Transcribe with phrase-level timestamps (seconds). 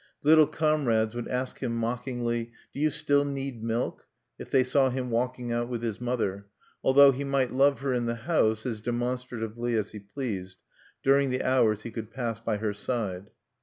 [0.23, 4.07] Little comrades would ask him mockingly, "Do you still need milk?"
[4.39, 6.47] if they saw him walking out with his mother,
[6.83, 10.63] although he might love her in the house as demonstratively as he pleased,
[11.03, 13.29] during the hours he could pass by her side.